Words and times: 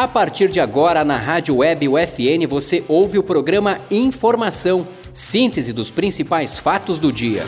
A 0.00 0.08
partir 0.08 0.48
de 0.48 0.58
agora, 0.58 1.04
na 1.04 1.18
Rádio 1.18 1.56
Web 1.56 1.86
UFN, 1.86 2.46
você 2.48 2.82
ouve 2.88 3.18
o 3.18 3.22
programa 3.22 3.82
Informação, 3.90 4.88
síntese 5.12 5.74
dos 5.74 5.90
principais 5.90 6.58
fatos 6.58 6.98
do 6.98 7.12
dia. 7.12 7.42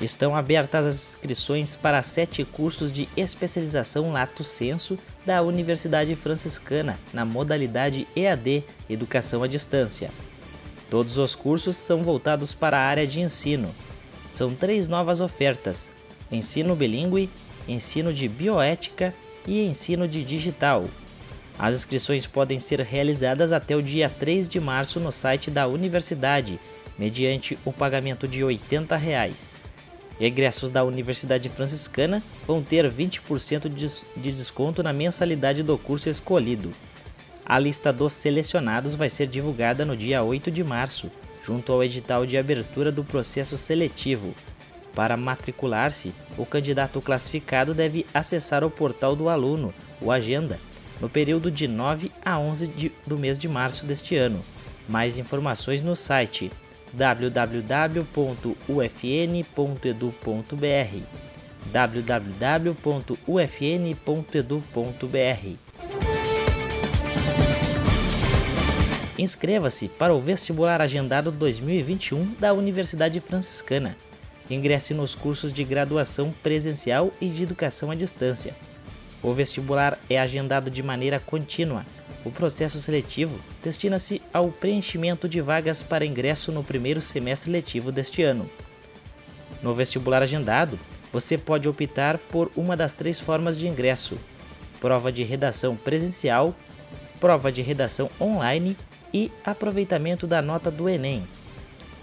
Estão 0.00 0.36
abertas 0.36 0.86
as 0.86 0.94
inscrições 0.94 1.74
para 1.74 2.02
sete 2.02 2.44
cursos 2.44 2.92
de 2.92 3.08
especialização 3.16 4.12
Lato 4.12 4.44
Senso 4.44 4.98
da 5.24 5.42
Universidade 5.42 6.14
Franciscana 6.14 6.98
na 7.12 7.24
modalidade 7.24 8.06
EAD 8.14 8.62
Educação 8.88 9.42
à 9.42 9.46
Distância. 9.46 10.10
Todos 10.90 11.18
os 11.18 11.34
cursos 11.34 11.76
são 11.76 12.02
voltados 12.02 12.54
para 12.54 12.78
a 12.78 12.82
área 12.82 13.06
de 13.06 13.20
ensino. 13.20 13.74
São 14.30 14.54
três 14.54 14.86
novas 14.86 15.20
ofertas: 15.20 15.92
ensino 16.30 16.76
bilíngue, 16.76 17.30
ensino 17.66 18.12
de 18.12 18.28
bioética 18.28 19.14
e 19.46 19.64
ensino 19.64 20.06
de 20.06 20.22
digital. 20.22 20.84
As 21.58 21.74
inscrições 21.74 22.26
podem 22.26 22.58
ser 22.58 22.80
realizadas 22.80 23.50
até 23.50 23.74
o 23.74 23.82
dia 23.82 24.10
3 24.10 24.48
de 24.48 24.60
março 24.60 25.00
no 25.00 25.10
site 25.10 25.50
da 25.50 25.66
universidade, 25.66 26.60
mediante 26.98 27.58
o 27.64 27.72
pagamento 27.72 28.28
de 28.28 28.44
80 28.44 28.94
reais. 28.96 29.56
Egressos 30.20 30.70
da 30.70 30.84
Universidade 30.84 31.48
Franciscana 31.48 32.22
vão 32.46 32.62
ter 32.62 32.90
20% 32.90 33.68
de 33.68 34.32
desconto 34.32 34.82
na 34.82 34.92
mensalidade 34.92 35.62
do 35.62 35.76
curso 35.76 36.08
escolhido. 36.08 36.72
A 37.44 37.58
lista 37.58 37.92
dos 37.92 38.12
selecionados 38.12 38.94
vai 38.94 39.08
ser 39.08 39.26
divulgada 39.26 39.84
no 39.84 39.96
dia 39.96 40.22
8 40.22 40.50
de 40.50 40.64
março, 40.64 41.10
junto 41.44 41.72
ao 41.72 41.84
edital 41.84 42.26
de 42.26 42.36
abertura 42.36 42.90
do 42.90 43.04
processo 43.04 43.56
seletivo. 43.56 44.34
Para 44.94 45.16
matricular-se, 45.16 46.12
o 46.36 46.44
candidato 46.44 47.00
classificado 47.00 47.72
deve 47.72 48.06
acessar 48.12 48.64
o 48.64 48.70
portal 48.70 49.14
do 49.14 49.28
aluno, 49.28 49.72
o 50.00 50.10
Agenda, 50.10 50.58
no 51.00 51.08
período 51.08 51.50
de 51.50 51.66
9 51.68 52.12
a 52.24 52.38
11 52.38 52.66
de, 52.68 52.92
do 53.06 53.18
mês 53.18 53.38
de 53.38 53.48
março 53.48 53.84
deste 53.86 54.16
ano. 54.16 54.44
Mais 54.88 55.18
informações 55.18 55.82
no 55.82 55.96
site 55.96 56.50
www.ufn.edu.br 56.92 58.06
www.ufn.edu.br 61.72 62.76
Inscreva-se 69.18 69.88
para 69.88 70.14
o 70.14 70.20
vestibular 70.20 70.80
agendado 70.80 71.32
2021 71.32 72.34
da 72.38 72.52
Universidade 72.52 73.18
Franciscana. 73.18 73.96
Ingresse 74.48 74.94
nos 74.94 75.14
cursos 75.14 75.52
de 75.52 75.64
graduação 75.64 76.32
presencial 76.42 77.12
e 77.20 77.28
de 77.28 77.42
educação 77.42 77.90
à 77.90 77.94
distância 77.96 78.54
o 79.26 79.34
vestibular 79.34 79.98
é 80.08 80.20
agendado 80.20 80.70
de 80.70 80.84
maneira 80.84 81.18
contínua. 81.18 81.84
O 82.24 82.30
processo 82.30 82.80
seletivo 82.80 83.40
destina-se 83.60 84.22
ao 84.32 84.52
preenchimento 84.52 85.28
de 85.28 85.40
vagas 85.40 85.82
para 85.82 86.06
ingresso 86.06 86.52
no 86.52 86.62
primeiro 86.62 87.02
semestre 87.02 87.50
letivo 87.50 87.90
deste 87.90 88.22
ano. 88.22 88.48
No 89.60 89.74
vestibular 89.74 90.22
agendado, 90.22 90.78
você 91.12 91.36
pode 91.36 91.68
optar 91.68 92.18
por 92.18 92.52
uma 92.54 92.76
das 92.76 92.92
três 92.92 93.18
formas 93.18 93.58
de 93.58 93.66
ingresso: 93.66 94.16
prova 94.80 95.10
de 95.10 95.24
redação 95.24 95.76
presencial, 95.76 96.54
prova 97.18 97.50
de 97.50 97.62
redação 97.62 98.08
online 98.20 98.76
e 99.12 99.32
aproveitamento 99.44 100.24
da 100.28 100.40
nota 100.40 100.70
do 100.70 100.88
Enem. 100.88 101.26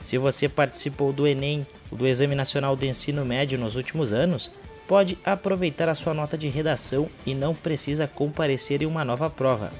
Se 0.03 0.17
você 0.17 0.49
participou 0.49 1.13
do 1.13 1.25
Enem, 1.25 1.65
do 1.89 2.05
Exame 2.05 2.35
Nacional 2.35 2.75
de 2.75 2.85
Ensino 2.85 3.23
Médio 3.23 3.57
nos 3.57 3.77
últimos 3.77 4.11
anos, 4.11 4.51
pode 4.87 5.17
aproveitar 5.23 5.89
a 5.89 5.95
sua 5.95 6.13
nota 6.13 6.37
de 6.37 6.47
redação 6.47 7.09
e 7.25 7.33
não 7.33 7.55
precisa 7.55 8.07
comparecer 8.07 8.81
em 8.81 8.85
uma 8.85 9.03
nova 9.05 9.29
prova. 9.29 9.71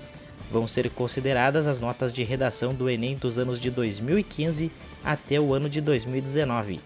Vão 0.52 0.68
ser 0.68 0.90
consideradas 0.90 1.68
as 1.68 1.80
notas 1.80 2.14
de 2.14 2.24
redação 2.24 2.74
do 2.74 2.90
Enem 2.90 3.16
dos 3.16 3.38
anos 3.40 3.59
de 3.59 3.72
2015 3.72 4.72
até 5.03 5.40
o 5.40 5.53
ano 5.53 5.69
de 5.69 5.81
2019. 5.81 6.80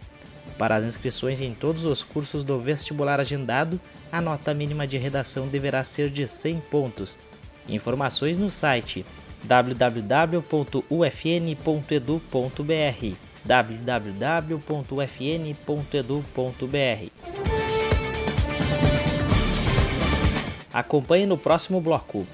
Para 0.57 0.75
as 0.75 0.83
inscrições 0.85 1.39
em 1.41 1.53
todos 1.53 1.85
os 1.85 2.03
cursos 2.03 2.44
do 2.44 2.57
vestibular 2.57 3.19
agendado, 3.19 3.79
a 4.11 4.22
nota 4.22 4.53
mínima 4.53 4.88
de 4.88 4.97
redação 4.97 5.47
deverá 5.47 5.83
ser 5.83 6.09
de 6.09 6.25
100 6.25 6.61
pontos. 6.72 7.17
Informações 7.67 8.38
no 8.38 8.50
site 8.50 9.06
www.ufn.edu.br 9.44 10.38
www.ufn.edu.br 13.47 14.57
Acompanhe 20.77 21.25
no 21.25 21.39
próximo 21.39 21.81
bloco. 21.81 22.27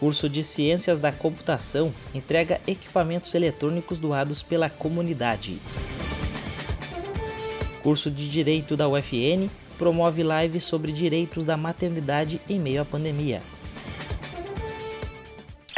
Curso 0.00 0.26
de 0.26 0.42
Ciências 0.42 0.98
da 0.98 1.12
Computação 1.12 1.92
entrega 2.14 2.62
equipamentos 2.66 3.34
eletrônicos 3.34 3.98
doados 3.98 4.42
pela 4.42 4.70
comunidade. 4.70 5.58
Curso 7.82 8.10
de 8.10 8.26
Direito 8.26 8.74
da 8.74 8.88
UFN 8.88 9.50
promove 9.76 10.22
lives 10.22 10.64
sobre 10.64 10.92
direitos 10.92 11.44
da 11.44 11.58
maternidade 11.58 12.40
em 12.48 12.58
meio 12.58 12.80
à 12.80 12.84
pandemia. 12.86 13.42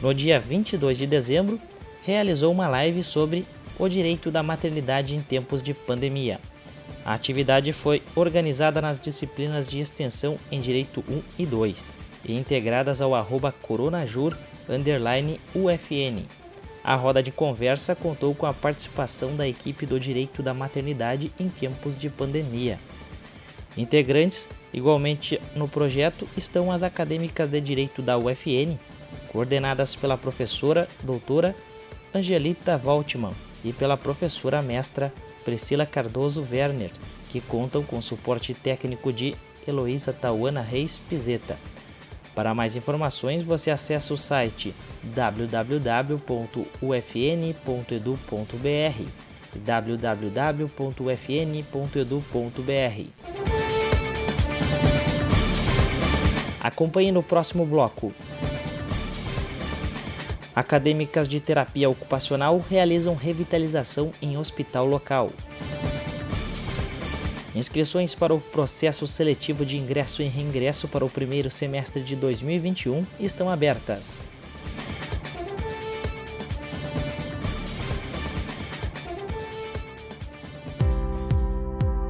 No 0.01 0.13
dia 0.13 0.39
22 0.39 0.97
de 0.97 1.07
dezembro, 1.07 1.59
realizou 2.03 2.51
uma 2.51 2.67
live 2.67 3.03
sobre 3.03 3.45
o 3.77 3.88
direito 3.88 4.29
da 4.31 4.44
maternidade 4.44 5.15
em 5.15 5.21
tempos 5.21 5.61
de 5.61 5.73
pandemia. 5.73 6.39
A 7.06 7.13
atividade 7.13 7.71
foi 7.73 8.03
organizada 8.15 8.81
nas 8.81 9.00
disciplinas 9.00 9.67
de 9.67 9.79
extensão 9.79 10.38
em 10.51 10.59
Direito 10.59 11.03
1 11.09 11.21
e 11.39 11.45
2 11.45 11.91
e 12.25 12.33
integradas 12.35 13.01
ao 13.01 13.15
arroba. 13.15 13.53
A 16.83 16.95
roda 16.95 17.21
de 17.21 17.31
conversa 17.31 17.95
contou 17.95 18.33
com 18.33 18.45
a 18.45 18.53
participação 18.53 19.35
da 19.35 19.47
equipe 19.47 19.85
do 19.85 19.99
Direito 19.99 20.41
da 20.41 20.53
Maternidade 20.53 21.31
em 21.39 21.49
tempos 21.49 21.97
de 21.97 22.09
pandemia. 22.09 22.79
Integrantes, 23.77 24.47
igualmente 24.73 25.39
no 25.55 25.67
projeto, 25.67 26.27
estão 26.35 26.71
as 26.71 26.83
acadêmicas 26.83 27.49
de 27.49 27.61
Direito 27.61 28.01
da 28.01 28.17
UFN, 28.17 28.77
coordenadas 29.31 29.95
pela 29.95 30.17
professora 30.17 30.87
doutora 31.03 31.55
Angelita 32.13 32.77
Valtman 32.77 33.33
e 33.63 33.71
pela 33.71 33.97
professora 33.97 34.61
mestra 34.61 35.13
Priscila 35.43 35.85
Cardoso 35.85 36.45
Werner, 36.49 36.91
que 37.29 37.39
contam 37.41 37.83
com 37.83 38.01
suporte 38.01 38.53
técnico 38.53 39.13
de 39.13 39.35
Heloísa 39.67 40.11
Tauana 40.11 40.61
Reis 40.61 40.97
Pizeta. 40.97 41.57
Para 42.39 42.56
mais 42.56 42.77
informações, 42.77 43.44
você 43.44 43.69
acessa 43.69 44.13
o 44.13 44.18
site 44.18 44.74
www.ufn.edu.br 45.03 46.69
www.ufn.edu.br 49.53 50.69
Acompanhe 56.62 57.12
no 57.12 57.21
próximo 57.21 57.65
bloco. 57.65 58.13
Acadêmicas 60.56 61.27
de 61.27 61.41
terapia 61.41 61.89
ocupacional 61.89 62.63
realizam 62.69 63.15
revitalização 63.15 64.13
em 64.21 64.38
hospital 64.38 64.86
local. 64.86 65.33
Inscrições 67.59 68.15
para 68.15 68.33
o 68.33 68.39
processo 68.39 69.06
seletivo 69.06 69.65
de 69.65 69.77
ingresso 69.77 70.21
e 70.21 70.25
reingresso 70.25 70.88
para 70.88 71.03
o 71.03 71.09
primeiro 71.09 71.50
semestre 71.50 72.01
de 72.01 72.15
2021 72.15 73.06
estão 73.19 73.50
abertas. 73.50 74.21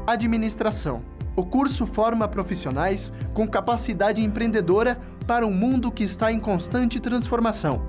Administração. 0.05 1.01
O 1.35 1.43
curso 1.43 1.87
forma 1.87 2.27
profissionais 2.27 3.11
com 3.33 3.47
capacidade 3.47 4.23
empreendedora 4.23 4.99
para 5.25 5.47
um 5.47 5.53
mundo 5.53 5.91
que 5.91 6.03
está 6.03 6.31
em 6.31 6.39
constante 6.39 6.99
transformação. 6.99 7.88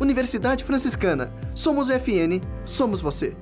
Universidade 0.00 0.64
Franciscana. 0.64 1.30
Somos 1.54 1.90
o 1.90 1.92
FN, 1.92 2.40
somos 2.64 3.02
você. 3.02 3.36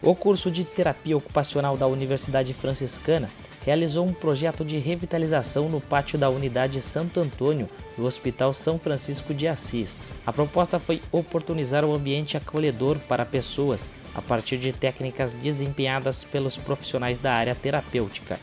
O 0.00 0.14
curso 0.14 0.50
de 0.50 0.64
terapia 0.64 1.14
ocupacional 1.14 1.76
da 1.76 1.86
Universidade 1.86 2.54
Franciscana 2.54 3.28
realizou 3.66 4.06
um 4.06 4.14
projeto 4.14 4.64
de 4.64 4.78
revitalização 4.78 5.68
no 5.68 5.78
pátio 5.78 6.18
da 6.18 6.30
unidade 6.30 6.80
Santo 6.80 7.20
Antônio 7.20 7.68
do 7.94 8.06
Hospital 8.06 8.54
São 8.54 8.78
Francisco 8.78 9.34
de 9.34 9.46
Assis. 9.46 10.04
A 10.24 10.32
proposta 10.32 10.78
foi 10.78 11.02
oportunizar 11.12 11.84
o 11.84 11.90
um 11.90 11.94
ambiente 11.94 12.34
acolhedor 12.34 12.96
para 13.00 13.26
pessoas 13.26 13.90
a 14.14 14.22
partir 14.22 14.56
de 14.56 14.72
técnicas 14.72 15.32
desempenhadas 15.32 16.24
pelos 16.24 16.56
profissionais 16.56 17.18
da 17.18 17.34
área 17.34 17.54
terapêutica. 17.54 18.40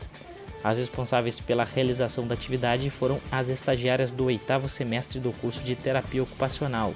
As 0.63 0.77
responsáveis 0.77 1.39
pela 1.39 1.65
realização 1.65 2.25
da 2.25 2.35
atividade 2.35 2.89
foram 2.89 3.19
as 3.29 3.49
estagiárias 3.49 4.11
do 4.11 4.25
oitavo 4.25 4.69
semestre 4.69 5.19
do 5.19 5.33
curso 5.33 5.61
de 5.61 5.75
terapia 5.75 6.23
ocupacional. 6.23 6.93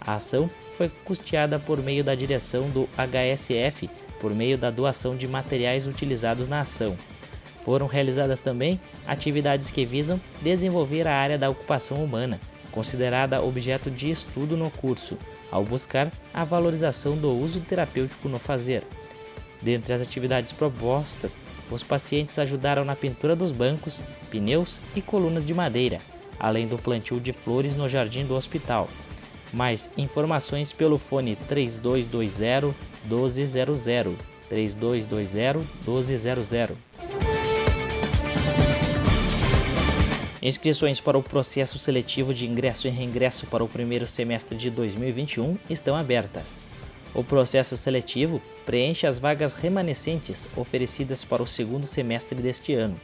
A 0.00 0.14
ação 0.14 0.50
foi 0.74 0.90
custeada 1.04 1.58
por 1.58 1.82
meio 1.82 2.02
da 2.02 2.14
direção 2.14 2.70
do 2.70 2.88
HSF, 2.96 3.90
por 4.18 4.34
meio 4.34 4.56
da 4.56 4.70
doação 4.70 5.14
de 5.14 5.28
materiais 5.28 5.86
utilizados 5.86 6.48
na 6.48 6.60
ação. 6.60 6.96
Foram 7.62 7.86
realizadas 7.86 8.40
também 8.40 8.80
atividades 9.06 9.70
que 9.70 9.84
visam 9.84 10.20
desenvolver 10.40 11.06
a 11.06 11.14
área 11.14 11.38
da 11.38 11.50
ocupação 11.50 12.02
humana, 12.02 12.40
considerada 12.72 13.42
objeto 13.42 13.90
de 13.90 14.10
estudo 14.10 14.56
no 14.56 14.70
curso, 14.70 15.18
ao 15.50 15.62
buscar 15.62 16.10
a 16.32 16.44
valorização 16.44 17.16
do 17.16 17.30
uso 17.30 17.60
terapêutico 17.60 18.28
no 18.28 18.38
fazer. 18.38 18.82
Dentre 19.62 19.94
as 19.94 20.00
atividades 20.00 20.52
propostas, 20.52 21.40
os 21.70 21.82
pacientes 21.82 22.38
ajudaram 22.38 22.84
na 22.84 22.96
pintura 22.96 23.36
dos 23.36 23.52
bancos, 23.52 24.02
pneus 24.28 24.80
e 24.96 25.00
colunas 25.00 25.46
de 25.46 25.54
madeira, 25.54 26.00
além 26.38 26.66
do 26.66 26.76
plantio 26.76 27.20
de 27.20 27.32
flores 27.32 27.76
no 27.76 27.88
jardim 27.88 28.26
do 28.26 28.34
hospital. 28.34 28.88
Mais 29.52 29.88
informações 29.96 30.72
pelo 30.72 30.98
fone 30.98 31.36
3220 31.36 32.74
1200 33.04 34.16
3220 34.48 35.66
1200. 35.86 36.76
Inscrições 40.42 40.98
para 40.98 41.16
o 41.16 41.22
processo 41.22 41.78
seletivo 41.78 42.34
de 42.34 42.46
ingresso 42.46 42.88
e 42.88 42.90
reingresso 42.90 43.46
para 43.46 43.62
o 43.62 43.68
primeiro 43.68 44.08
semestre 44.08 44.58
de 44.58 44.70
2021 44.70 45.56
estão 45.70 45.94
abertas. 45.94 46.58
O 47.14 47.22
processo 47.22 47.76
seletivo 47.76 48.40
preenche 48.64 49.06
as 49.06 49.18
vagas 49.18 49.52
remanescentes 49.52 50.48
oferecidas 50.56 51.24
para 51.24 51.42
o 51.42 51.46
segundo 51.46 51.86
semestre 51.86 52.40
deste 52.40 52.72
ano. 52.72 52.98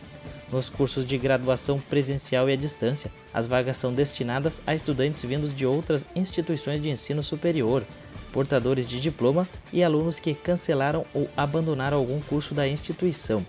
Nos 0.51 0.71
cursos 0.71 1.05
de 1.05 1.19
graduação 1.19 1.79
presencial 1.79 2.49
e 2.49 2.55
à 2.55 2.57
distância, 2.57 3.13
as 3.35 3.47
vagas 3.47 3.77
são 3.77 3.93
destinadas 3.93 4.63
a 4.67 4.75
estudantes 4.75 5.23
vindos 5.23 5.55
de 5.55 5.67
outras 5.67 6.07
instituições 6.17 6.81
de 6.81 6.89
ensino 6.89 7.23
superior, 7.23 7.85
portadores 8.33 8.87
de 8.87 8.99
diploma 8.99 9.47
e 9.71 9.85
alunos 9.85 10.19
que 10.19 10.33
cancelaram 10.33 11.05
ou 11.13 11.29
abandonaram 11.37 11.99
algum 11.99 12.19
curso 12.21 12.55
da 12.55 12.67
instituição. 12.67 13.45